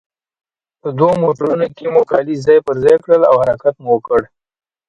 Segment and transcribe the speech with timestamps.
[0.81, 4.21] په دوو موټرونو کې مو کالي ځای پر ځای کړل او حرکت مو وکړ.